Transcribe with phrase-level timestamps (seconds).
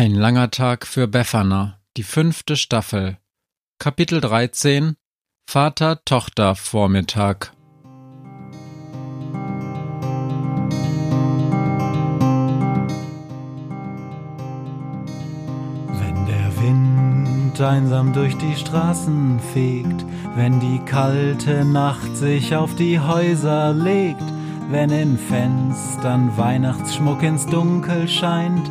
[0.00, 3.18] Ein langer Tag für Befana, die fünfte Staffel.
[3.80, 4.94] Kapitel 13
[5.50, 7.52] Vater-Tochter-Vormittag.
[15.88, 20.06] Wenn der Wind einsam durch die Straßen fegt,
[20.36, 24.22] wenn die kalte Nacht sich auf die Häuser legt,
[24.70, 28.70] wenn in Fenstern Weihnachtsschmuck ins Dunkel scheint,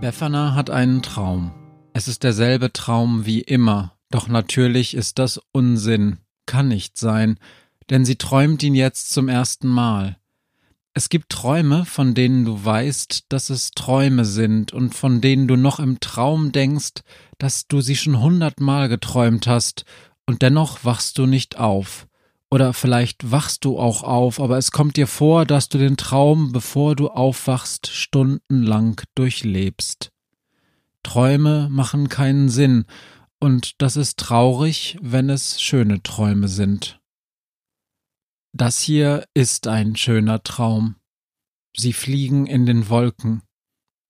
[0.00, 1.52] Befana hat einen Traum.
[1.92, 7.38] Es ist derselbe Traum wie immer, doch natürlich ist das Unsinn, kann nicht sein,
[7.90, 10.16] denn sie träumt ihn jetzt zum ersten Mal.
[10.94, 15.56] Es gibt Träume, von denen du weißt, dass es Träume sind und von denen du
[15.56, 17.02] noch im Traum denkst,
[17.38, 19.84] dass du sie schon hundertmal geträumt hast,
[20.26, 22.07] und dennoch wachst du nicht auf.
[22.50, 26.52] Oder vielleicht wachst du auch auf, aber es kommt dir vor, dass du den Traum,
[26.52, 30.10] bevor du aufwachst, stundenlang durchlebst.
[31.02, 32.86] Träume machen keinen Sinn,
[33.40, 37.00] und das ist traurig, wenn es schöne Träume sind.
[38.52, 40.96] Das hier ist ein schöner Traum.
[41.76, 43.42] Sie fliegen in den Wolken.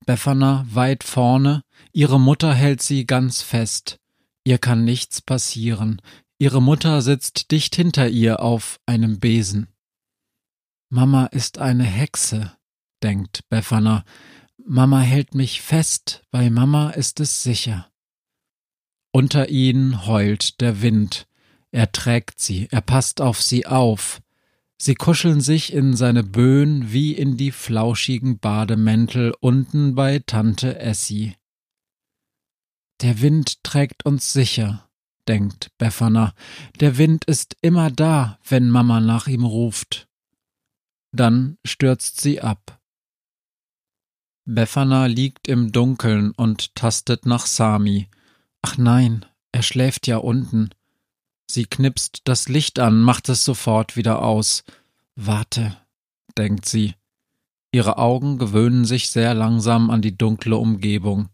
[0.07, 3.99] Befana weit vorne, ihre Mutter hält sie ganz fest.
[4.45, 6.01] Ihr kann nichts passieren.
[6.41, 9.69] Ihre Mutter sitzt dicht hinter ihr auf einem Besen.
[10.89, 12.57] Mama ist eine Hexe,
[13.03, 14.05] denkt Befana.
[14.65, 17.91] Mama hält mich fest, bei Mama ist es sicher.
[19.11, 21.27] Unter ihnen heult der Wind.
[21.73, 24.23] Er trägt sie, er passt auf sie auf.
[24.81, 31.35] Sie kuscheln sich in seine Böen wie in die flauschigen Bademäntel unten bei Tante Essie.
[33.01, 34.88] Der Wind trägt uns sicher,
[35.29, 36.35] denkt Befana.
[36.81, 40.09] Der Wind ist immer da, wenn Mama nach ihm ruft.
[41.13, 42.81] Dann stürzt sie ab.
[44.45, 48.09] Befana liegt im Dunkeln und tastet nach Sami.
[48.63, 50.71] Ach nein, er schläft ja unten.
[51.47, 54.65] Sie knipst das Licht an, macht es sofort wieder aus.
[55.15, 55.77] Warte,
[56.37, 56.95] denkt sie.
[57.73, 61.29] Ihre Augen gewöhnen sich sehr langsam an die dunkle Umgebung.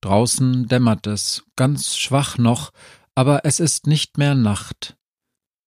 [0.00, 2.72] Draußen dämmert es, ganz schwach noch,
[3.20, 4.96] aber es ist nicht mehr Nacht.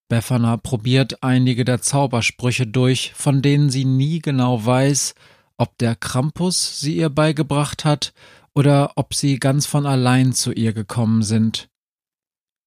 [0.09, 5.13] Befana probiert einige der Zaubersprüche durch, von denen sie nie genau weiß,
[5.57, 8.11] ob der Krampus sie ihr beigebracht hat
[8.55, 11.69] oder ob sie ganz von allein zu ihr gekommen sind.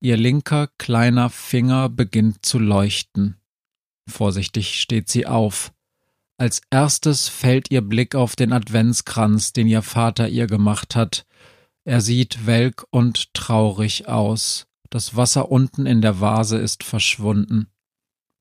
[0.01, 3.41] Ihr linker kleiner Finger beginnt zu leuchten.
[4.09, 5.73] Vorsichtig steht sie auf.
[6.39, 11.27] Als erstes fällt ihr Blick auf den Adventskranz, den ihr Vater ihr gemacht hat.
[11.85, 14.69] Er sieht welk und traurig aus.
[14.91, 17.69] Das Wasser unten in der Vase ist verschwunden.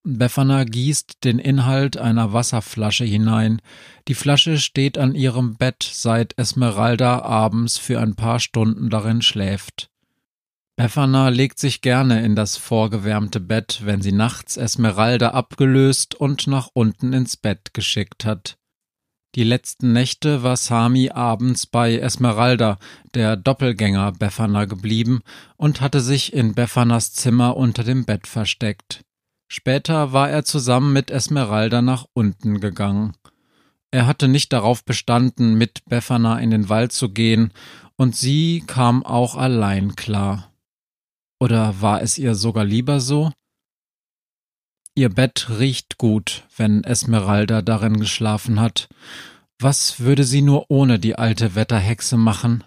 [0.07, 3.59] Befana gießt den Inhalt einer Wasserflasche hinein.
[4.07, 9.89] Die Flasche steht an ihrem Bett, seit Esmeralda abends für ein paar Stunden darin schläft.
[10.75, 16.69] Befana legt sich gerne in das vorgewärmte Bett, wenn sie nachts Esmeralda abgelöst und nach
[16.73, 18.57] unten ins Bett geschickt hat.
[19.35, 22.79] Die letzten Nächte war Sami abends bei Esmeralda,
[23.13, 25.23] der Doppelgänger Befana, geblieben
[25.57, 29.03] und hatte sich in Befanas Zimmer unter dem Bett versteckt.
[29.49, 33.13] Später war er zusammen mit Esmeralda nach unten gegangen.
[33.91, 37.51] Er hatte nicht darauf bestanden, mit Befana in den Wald zu gehen,
[37.97, 40.53] und sie kam auch allein klar.
[41.41, 43.31] Oder war es ihr sogar lieber so?
[44.97, 48.87] Ihr Bett riecht gut, wenn Esmeralda darin geschlafen hat.
[49.59, 52.63] Was würde sie nur ohne die alte Wetterhexe machen?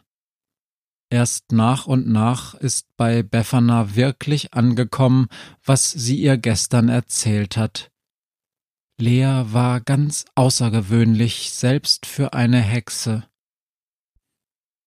[1.10, 5.28] Erst nach und nach ist bei Befana wirklich angekommen,
[5.64, 7.90] was sie ihr gestern erzählt hat.
[9.00, 13.24] Lea war ganz außergewöhnlich, selbst für eine Hexe.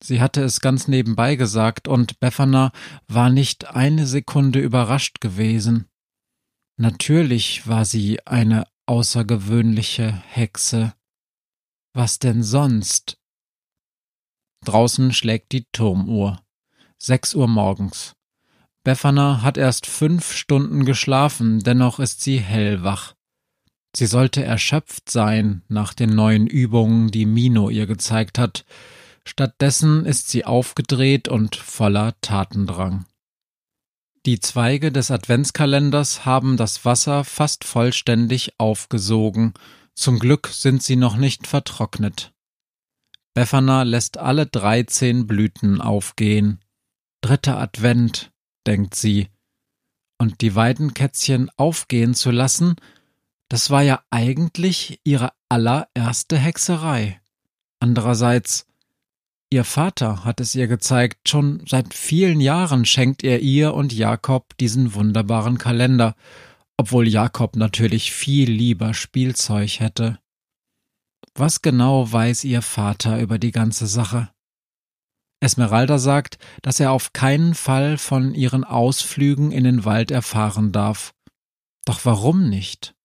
[0.04, 2.72] Sie hatte es ganz nebenbei gesagt, und Befana
[3.08, 5.91] war nicht eine Sekunde überrascht gewesen.
[6.82, 10.96] Natürlich war sie eine außergewöhnliche Hexe.
[11.94, 13.20] Was denn sonst?
[14.66, 16.42] Draußen schlägt die Turmuhr.
[16.98, 18.16] Sechs Uhr morgens.
[18.84, 23.14] Befana hat erst fünf Stunden geschlafen, dennoch ist sie hellwach.
[23.96, 28.66] Sie sollte erschöpft sein nach den neuen Übungen, die Mino ihr gezeigt hat.
[29.24, 33.06] Stattdessen ist sie aufgedreht und voller Tatendrang.
[34.28, 39.54] Die Zweige des Adventskalenders haben das Wasser fast vollständig aufgesogen.
[39.96, 42.32] Zum Glück sind sie noch nicht vertrocknet.
[43.34, 46.60] Befana lässt alle dreizehn Blüten aufgehen.
[47.22, 48.32] Dritter Advent,
[48.68, 49.30] denkt sie.
[50.20, 52.76] Und die Weidenkätzchen aufgehen zu lassen,
[53.50, 57.20] das war ja eigentlich ihre allererste Hexerei.
[57.80, 58.68] Andererseits,
[59.54, 64.58] Ihr Vater hat es ihr gezeigt, schon seit vielen Jahren schenkt er ihr und Jakob
[64.58, 66.16] diesen wunderbaren Kalender,
[66.78, 70.20] obwohl Jakob natürlich viel lieber Spielzeug hätte.
[71.36, 74.30] Was genau weiß ihr Vater über die ganze Sache?
[75.42, 81.14] Esmeralda sagt, dass er auf keinen Fall von ihren Ausflügen in den Wald erfahren darf.
[81.84, 82.96] Doch warum nicht?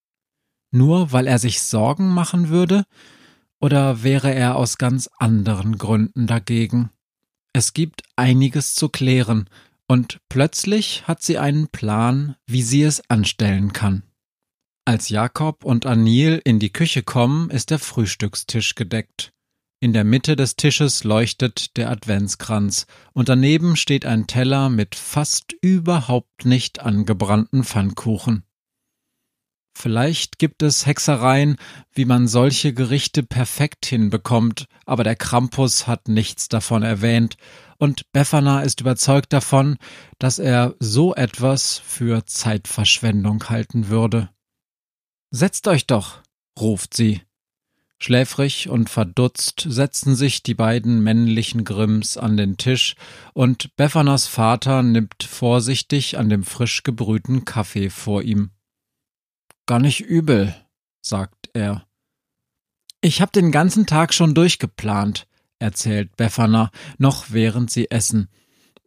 [0.71, 2.85] Nur weil er sich Sorgen machen würde,
[3.59, 6.91] oder wäre er aus ganz anderen Gründen dagegen?
[7.53, 9.49] Es gibt einiges zu klären,
[9.87, 14.03] und plötzlich hat sie einen Plan, wie sie es anstellen kann.
[14.85, 19.33] Als Jakob und Anil in die Küche kommen, ist der Frühstückstisch gedeckt.
[19.79, 25.53] In der Mitte des Tisches leuchtet der Adventskranz, und daneben steht ein Teller mit fast
[25.61, 28.43] überhaupt nicht angebrannten Pfannkuchen.
[29.79, 31.57] Vielleicht gibt es Hexereien,
[31.93, 37.37] wie man solche Gerichte perfekt hinbekommt, aber der Krampus hat nichts davon erwähnt,
[37.77, 39.77] und Befana ist überzeugt davon,
[40.17, 44.31] dass er so etwas für Zeitverschwendung halten würde.
[45.29, 46.23] Setzt euch doch,
[46.59, 47.21] ruft sie.
[47.99, 52.95] Schläfrig und verdutzt setzen sich die beiden männlichen Grimms an den Tisch,
[53.33, 58.49] und Befanas Vater nimmt vorsichtig an dem frisch gebrühten Kaffee vor ihm.
[59.67, 60.55] Gar nicht übel,
[61.01, 61.85] sagt er.
[63.01, 65.27] Ich hab den ganzen Tag schon durchgeplant,
[65.59, 68.29] erzählt Befana, noch während sie essen.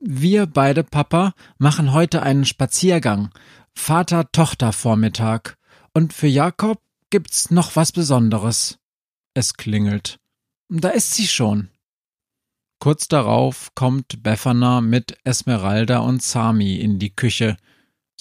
[0.00, 3.30] Wir beide, Papa, machen heute einen Spaziergang.
[3.74, 5.58] Vater-Tochter-Vormittag.
[5.92, 6.80] Und für Jakob
[7.10, 8.78] gibt's noch was Besonderes.
[9.34, 10.18] Es klingelt.
[10.70, 11.68] Da ist sie schon.
[12.78, 17.58] Kurz darauf kommt Befana mit Esmeralda und Sami in die Küche.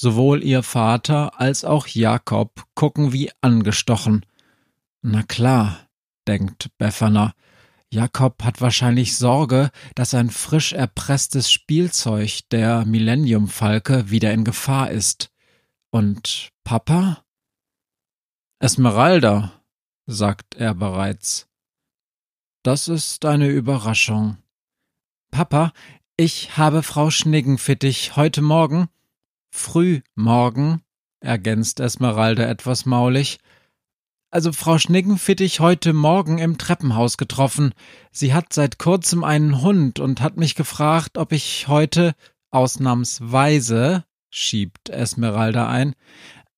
[0.02, 4.26] Sowohl ihr Vater als auch Jakob gucken wie angestochen.
[5.02, 5.90] Na klar,
[6.26, 7.34] denkt Befana.
[7.90, 15.32] Jakob hat wahrscheinlich Sorge, dass ein frisch erpresstes Spielzeug der Millennium-Falke wieder in Gefahr ist.
[15.90, 17.26] Und Papa?
[18.60, 19.52] Esmeralda,
[20.06, 21.50] sagt er bereits.
[22.64, 24.38] Das ist eine Überraschung.
[25.30, 25.74] Papa,
[26.16, 28.88] ich habe Frau Schniggenfittich heute Morgen
[29.50, 30.82] Früh morgen,
[31.20, 33.40] ergänzt Esmeralda etwas maulig.
[34.32, 37.74] Also Frau Schniggenfittich heute Morgen im Treppenhaus getroffen.
[38.12, 42.14] Sie hat seit kurzem einen Hund und hat mich gefragt, ob ich heute
[42.52, 45.96] ausnahmsweise, schiebt Esmeralda ein,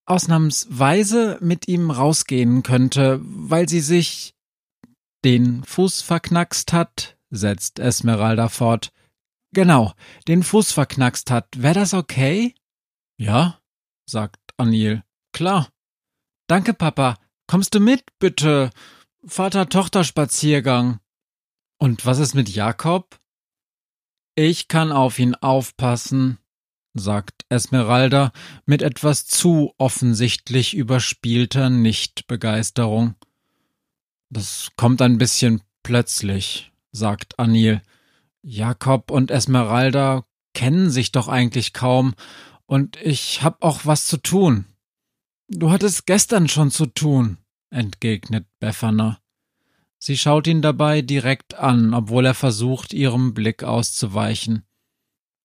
[0.06, 4.36] ausnahmsweise mit ihm rausgehen könnte, weil sie sich
[5.24, 8.92] den Fuß verknackst hat, setzt Esmeralda fort.
[9.54, 9.94] Genau,
[10.28, 11.48] den Fuß verknackst hat.
[11.58, 12.54] Wär das okay?
[13.22, 13.60] Ja,
[14.08, 15.04] sagt Anil.
[15.32, 15.70] Klar.
[16.48, 17.20] Danke, Papa.
[17.46, 18.72] Kommst du mit, bitte?
[19.28, 21.00] Vater-Tochter-Spaziergang.
[21.78, 23.20] Und was ist mit Jakob?
[24.34, 26.40] Ich kann auf ihn aufpassen,
[26.96, 28.32] sagt Esmeralda
[28.66, 33.14] mit etwas zu offensichtlich überspielter Nichtbegeisterung.
[34.32, 37.84] Das kommt ein bisschen plötzlich, sagt Anil.
[38.42, 42.16] Jakob und Esmeralda kennen sich doch eigentlich kaum
[42.72, 44.64] und ich hab auch was zu tun.
[45.50, 47.38] Du hattest gestern schon zu tun,
[47.70, 49.20] entgegnet Befana.
[50.00, 54.64] Sie schaut ihn dabei direkt an, obwohl er versucht, ihrem Blick auszuweichen.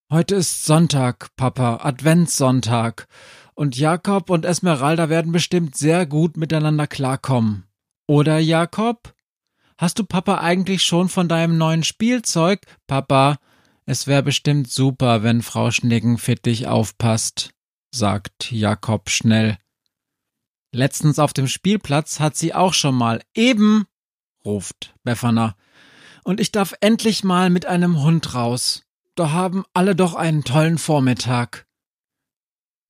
[0.09, 3.09] Heute ist Sonntag, Papa, Adventssonntag,
[3.54, 7.64] und Jakob und Esmeralda werden bestimmt sehr gut miteinander klarkommen.
[8.06, 9.14] Oder, Jakob?
[9.78, 12.61] Hast du Papa eigentlich schon von deinem neuen Spielzeug?
[12.87, 13.38] Papa,
[13.87, 17.50] es wäre bestimmt super, wenn Frau Schniggenfittich aufpasst,
[17.93, 19.59] sagt Jakob schnell.
[20.73, 23.87] Letztens auf dem Spielplatz hat sie auch schon mal eben,
[24.45, 25.57] ruft Befana.
[26.25, 28.83] und ich darf endlich mal mit einem Hund raus.
[29.14, 31.66] Da haben alle doch einen tollen Vormittag.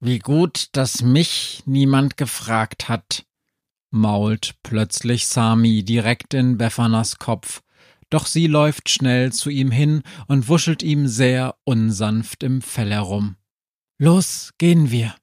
[0.01, 3.27] Wie gut, dass mich niemand gefragt hat,
[3.91, 7.63] mault plötzlich Sami direkt in Beffanas Kopf,
[8.11, 13.37] doch sie läuft schnell zu ihm hin und wuschelt ihm sehr unsanft im Fell herum.
[13.99, 15.15] Los, gehen wir.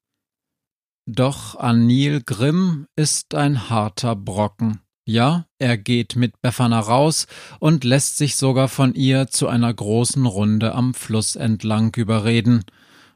[1.06, 4.80] Doch Anil Grimm ist ein harter Brocken.
[5.06, 7.28] Ja, er geht mit Befana raus
[7.60, 12.64] und lässt sich sogar von ihr zu einer großen Runde am Fluss entlang überreden.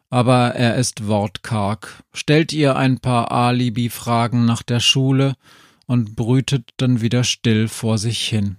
[0.09, 5.35] Aber er ist wortkarg, stellt ihr ein paar Alibi-Fragen nach der Schule
[5.85, 8.57] und brütet dann wieder still vor sich hin.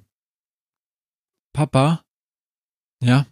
[1.59, 2.05] Papa?
[3.03, 3.27] Ja?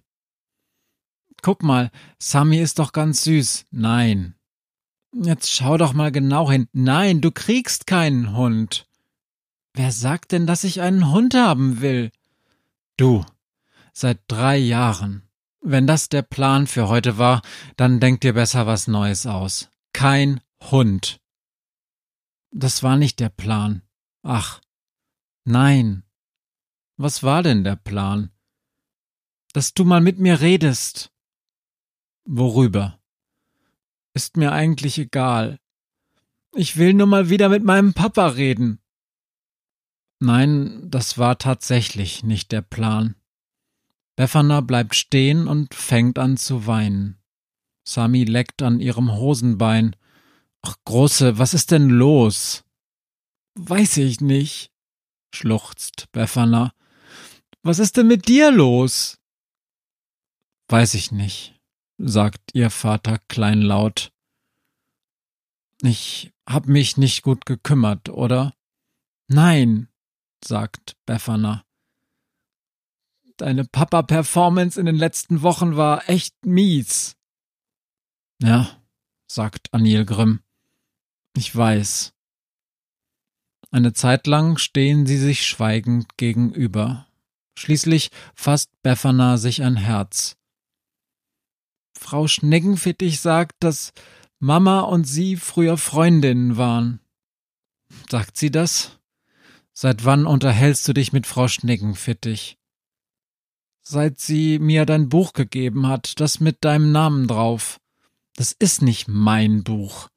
[1.43, 3.67] Guck mal, Sammy ist doch ganz süß.
[3.71, 4.35] Nein.
[5.13, 6.67] Jetzt schau doch mal genau hin.
[6.73, 8.89] Nein, du kriegst keinen Hund.
[9.75, 12.11] Wer sagt denn, dass ich einen Hund haben will?
[12.97, 13.25] Du.
[13.93, 15.23] Seit drei Jahren.
[15.61, 17.43] Wenn das der Plan für heute war,
[17.77, 19.71] dann denk dir besser was Neues aus.
[19.93, 21.21] Kein Hund.
[22.51, 23.83] Das war nicht der Plan.
[24.25, 24.61] Ach.
[25.45, 26.03] Nein.
[26.97, 28.31] Was war denn der Plan?
[29.53, 31.13] Dass du mal mit mir redest.
[32.25, 32.99] Worüber?
[34.15, 35.61] Ist mir eigentlich egal.
[36.55, 38.81] Ich will nur mal wieder mit meinem Papa reden.
[40.21, 43.15] Nein, das war tatsächlich nicht der Plan.
[44.17, 47.19] Befana bleibt stehen und fängt an zu weinen.
[47.85, 49.95] Sami leckt an ihrem Hosenbein.
[50.63, 52.65] Ach, Große, was ist denn los?
[53.55, 54.73] Weiß ich nicht,
[55.35, 56.73] schluchzt Befana.
[57.67, 59.19] Was ist denn mit dir los?
[60.69, 61.57] Weiß ich nicht
[61.99, 64.13] sagt ihr Vater kleinlaut.
[65.83, 68.55] Ich hab mich nicht gut gekümmert, oder?
[69.29, 69.89] Nein,
[70.43, 71.65] sagt Befana.
[73.37, 77.17] Deine Papa-Performance in den letzten Wochen war echt mies.
[78.41, 78.83] Ja,
[79.27, 80.41] sagt Anil Grimm.
[81.37, 82.15] Ich weiß.
[83.71, 87.06] Eine Zeit lang stehen sie sich schweigend gegenüber.
[87.59, 90.37] Schließlich fasst Befana sich ein Herz.
[91.99, 93.93] Frau Schneckenfittich sagt, dass
[94.39, 97.01] Mama und sie früher Freundinnen waren.
[98.11, 98.99] Sagt sie das?
[99.73, 102.59] Seit wann unterhältst du dich mit Frau Schneckenfittich?
[103.83, 107.81] Seit sie mir dein Buch gegeben hat, das mit deinem Namen drauf.
[108.35, 110.09] Das ist nicht mein Buch.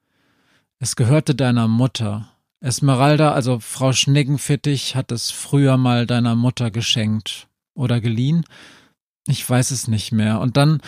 [0.80, 2.32] Es gehörte deiner Mutter.
[2.62, 7.48] Esmeralda, also Frau Schneckenfittich, hat es früher mal deiner Mutter geschenkt.
[7.74, 8.46] Oder geliehen?
[9.28, 10.40] Ich weiß es nicht mehr.
[10.40, 10.82] Und dann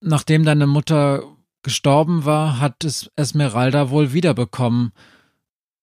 [0.00, 1.24] nachdem deine Mutter
[1.62, 4.92] gestorben war, hat es Esmeralda wohl wiederbekommen.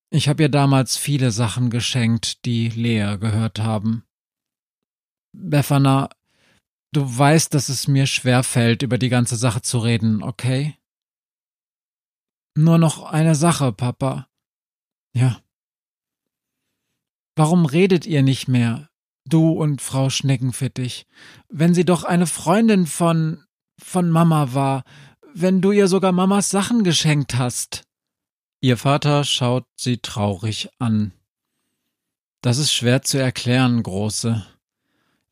[0.10, 4.04] Ich habe ihr damals viele Sachen geschenkt, die Lea gehört haben.
[5.34, 6.10] Befana,
[6.92, 10.78] du weißt, dass es mir schwer fällt, über die ganze Sache zu reden, okay?
[12.58, 14.30] Nur noch eine Sache, Papa.
[15.16, 15.40] Ja.
[17.36, 18.90] Warum redet ihr nicht mehr,
[19.26, 21.08] du und Frau Schneckenfittich,
[21.50, 23.46] wenn sie doch eine Freundin von
[23.78, 24.84] von Mama war,
[25.34, 27.84] wenn du ihr sogar Mamas Sachen geschenkt hast.
[28.62, 31.12] Ihr Vater schaut sie traurig an.
[32.42, 34.46] Das ist schwer zu erklären, Große.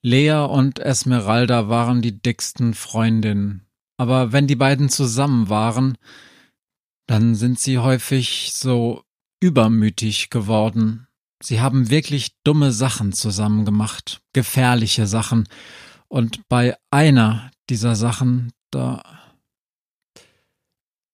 [0.02, 3.66] Lea und Esmeralda waren die dicksten Freundinnen.
[3.98, 5.98] Aber wenn die beiden zusammen waren,
[7.08, 9.04] dann sind sie häufig so
[9.43, 11.05] übermütig geworden.
[11.41, 15.50] Sie haben wirklich dumme Sachen zusammen gemacht, gefährliche Sachen.
[16.07, 19.03] Und bei einer dieser Sachen, da.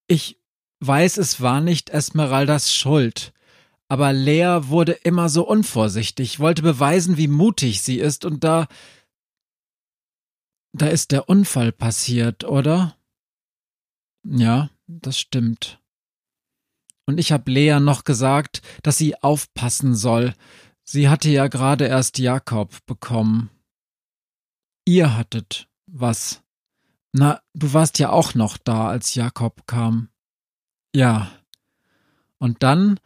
[0.05, 0.39] Ich
[0.79, 3.33] weiß, es war nicht Esmeraldas Schuld,
[3.87, 8.67] aber Lea wurde immer so unvorsichtig, wollte beweisen, wie mutig sie ist, und da.
[10.71, 12.95] Da ist der Unfall passiert, oder?
[14.23, 15.79] Ja, das stimmt.
[17.09, 20.35] Und ich habe Lea noch gesagt, dass sie aufpassen soll.
[20.83, 23.49] Sie hatte ja gerade erst Jakob bekommen.
[24.85, 26.43] Ihr hattet was?
[27.11, 30.09] Na, du warst ja auch noch da, als Jakob kam.
[30.93, 31.31] Ja.
[32.37, 32.99] Und dann,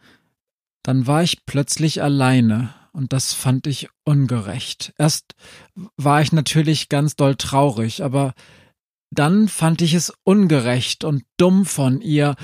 [0.82, 4.92] dann war ich plötzlich alleine, und das fand ich ungerecht.
[4.98, 5.34] Erst
[5.96, 8.34] war ich natürlich ganz doll traurig, aber
[9.10, 12.34] dann fand ich es ungerecht und dumm von ihr,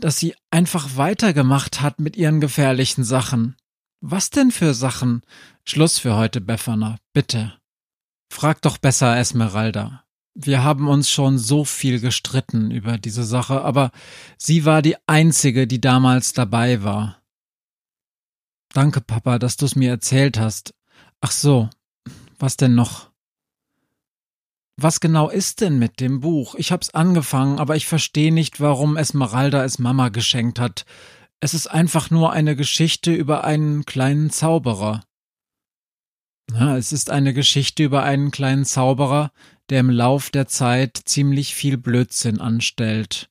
[0.00, 3.56] dass sie einfach weitergemacht hat mit ihren gefährlichen Sachen.
[4.00, 5.22] Was denn für Sachen?
[5.64, 7.54] Schluss für heute, Befana, bitte.
[8.32, 10.04] Frag doch besser Esmeralda.
[10.34, 13.90] Wir haben uns schon so viel gestritten über diese Sache, aber
[14.38, 17.20] sie war die einzige, die damals dabei war.
[18.72, 20.74] Danke, Papa, dass du's mir erzählt hast.
[21.20, 21.68] Ach so,
[22.40, 23.09] Was denn noch?
[24.82, 26.54] Was genau ist denn mit dem Buch?
[26.54, 30.86] Ich hab's angefangen, aber ich verstehe nicht, warum Esmeralda es Mama geschenkt hat.
[31.38, 35.04] Es ist einfach nur eine Geschichte über einen kleinen Zauberer.
[36.50, 39.32] Ja, es ist eine Geschichte über einen kleinen Zauberer,
[39.68, 43.28] der im Lauf der Zeit ziemlich viel Blödsinn anstellt.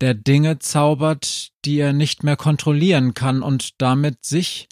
[0.00, 4.70] Der Dinge zaubert, die er nicht mehr kontrollieren kann und damit sich,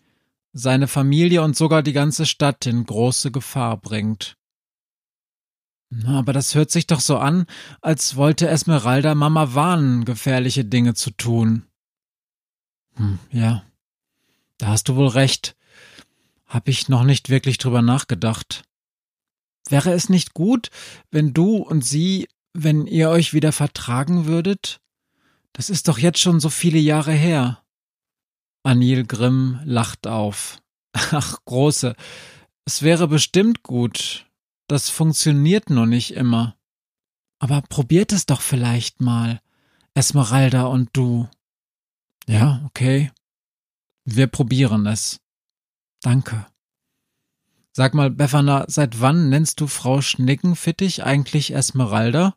[0.55, 4.39] seine Familie und sogar die ganze Stadt in große Gefahr bringt.
[6.07, 7.47] Aber das hört sich doch so an,
[7.81, 11.65] als wollte Esmeralda Mama warnen, gefährliche Dinge zu tun.
[12.95, 13.65] Hm, ja,
[14.59, 15.57] da hast du wohl recht.
[16.47, 18.65] Hab ich noch nicht wirklich drüber nachgedacht.
[19.69, 20.71] Wäre es nicht gut,
[21.11, 24.81] wenn du und sie, wenn ihr euch wieder vertragen würdet?
[25.53, 27.63] Das ist doch jetzt schon so viele Jahre her.
[28.63, 30.61] Anil Grimm lacht auf.
[30.93, 31.95] Ach, Große,
[32.65, 34.27] es wäre bestimmt gut,
[34.67, 36.57] das funktioniert nur nicht immer.
[37.39, 39.41] Aber probiert es doch vielleicht mal,
[39.95, 41.29] Esmeralda und du.
[42.27, 43.13] Ja, okay.
[44.05, 45.21] Wir probieren es.
[46.01, 46.47] Danke.
[47.73, 52.37] Sag mal, Befana, seit wann nennst du Frau Schnickenfittich eigentlich Esmeralda?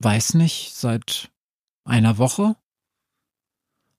[0.00, 1.30] Weiß nicht, seit
[1.84, 2.56] einer Woche?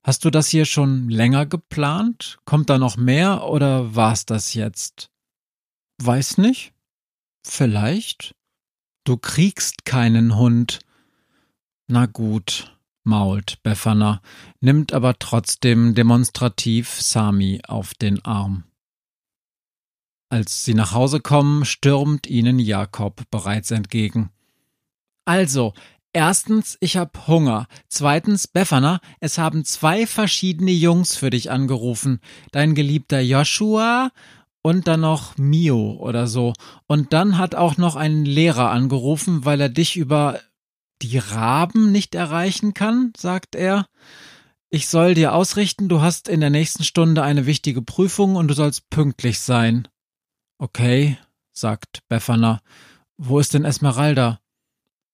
[0.04, 2.40] Hast du das hier schon länger geplant?
[2.44, 5.10] Kommt da noch mehr oder war's das jetzt?
[5.98, 6.71] Weiß nicht.
[7.42, 8.34] Vielleicht?
[9.04, 10.78] Du kriegst keinen Hund.
[11.88, 14.22] Na gut, mault Befana,
[14.60, 18.64] nimmt aber trotzdem demonstrativ Sami auf den Arm.
[20.30, 24.30] Als sie nach Hause kommen, stürmt ihnen Jakob bereits entgegen.
[25.26, 25.74] Also,
[26.12, 27.66] erstens, ich hab Hunger.
[27.88, 32.20] Zweitens, Befana, es haben zwei verschiedene Jungs für dich angerufen.
[32.50, 34.10] Dein geliebter Joshua
[34.62, 36.54] und dann noch Mio oder so.
[36.86, 40.40] Und dann hat auch noch ein Lehrer angerufen, weil er dich über
[41.02, 43.86] die Raben nicht erreichen kann, sagt er.
[44.70, 48.54] Ich soll dir ausrichten, du hast in der nächsten Stunde eine wichtige Prüfung und du
[48.54, 49.88] sollst pünktlich sein.
[50.58, 51.18] Okay,
[51.52, 52.60] sagt Befana.
[53.18, 54.40] Wo ist denn Esmeralda?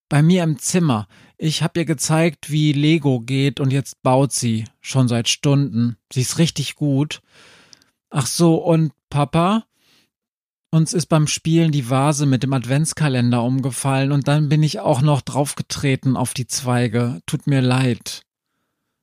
[0.08, 1.08] Bei mir im Zimmer.
[1.38, 4.64] Ich hab ihr gezeigt, wie Lego geht und jetzt baut sie.
[4.80, 5.96] Schon seit Stunden.
[6.12, 7.20] Sie ist richtig gut.
[8.10, 9.64] Ach so, und Papa?
[10.70, 15.00] Uns ist beim Spielen die Vase mit dem Adventskalender umgefallen und dann bin ich auch
[15.00, 17.22] noch draufgetreten auf die Zweige.
[17.24, 18.22] Tut mir leid.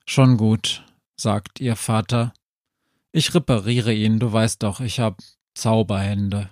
[0.06, 0.84] Schon gut,
[1.18, 2.34] sagt ihr Vater.
[3.12, 5.22] Ich repariere ihn, du weißt doch, ich hab
[5.56, 6.52] Zauberhände.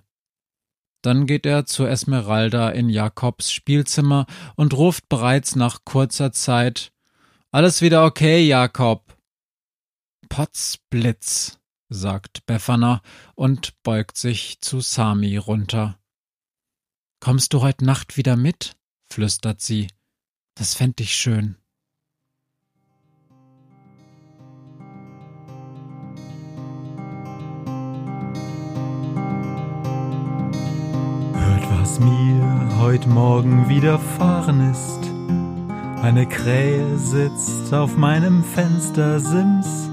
[1.03, 6.91] Dann geht er zu Esmeralda in Jakobs Spielzimmer und ruft bereits nach kurzer Zeit
[7.51, 9.15] Alles wieder okay, Jakob.
[10.29, 11.59] Potzblitz,
[11.93, 13.01] sagt Befana
[13.36, 15.97] und beugt sich zu Sami runter.
[17.19, 18.75] Kommst du heute Nacht wieder mit?
[19.10, 19.88] flüstert sie.
[20.56, 21.56] Das fänd ich schön.
[31.34, 34.99] Hört, was mir heut Morgen widerfahren ist.
[36.03, 39.92] Eine Krähe sitzt auf meinem Fenstersims